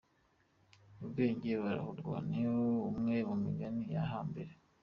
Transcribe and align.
Ubwenge 1.03 1.49
burarahurwa 1.61 2.17
ni 2.29 2.41
umwe 2.89 3.15
mu 3.27 3.35
nigani 3.41 3.83
yo 3.93 4.01
hambere. 4.11 4.51